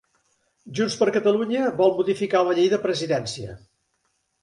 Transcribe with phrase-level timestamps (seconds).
[0.79, 3.59] Junts per Catalunya vol modificar la llei de presidència